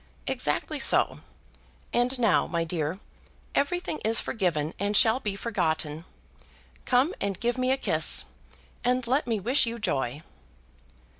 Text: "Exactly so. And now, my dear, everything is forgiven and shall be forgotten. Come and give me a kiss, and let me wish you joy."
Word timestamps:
"Exactly 0.25 0.79
so. 0.79 1.19
And 1.93 2.17
now, 2.17 2.47
my 2.47 2.63
dear, 2.63 2.99
everything 3.53 3.99
is 4.03 4.19
forgiven 4.19 4.73
and 4.79 4.97
shall 4.97 5.19
be 5.19 5.35
forgotten. 5.35 6.05
Come 6.85 7.13
and 7.21 7.39
give 7.39 7.55
me 7.55 7.69
a 7.71 7.77
kiss, 7.77 8.25
and 8.83 9.05
let 9.05 9.27
me 9.27 9.39
wish 9.39 9.67
you 9.67 9.77
joy." 9.77 10.23